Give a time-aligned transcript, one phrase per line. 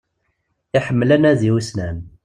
[0.77, 1.97] Iḥemmel anadi ussnan.